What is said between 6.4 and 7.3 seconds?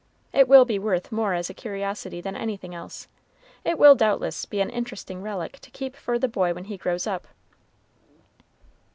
when he grows up."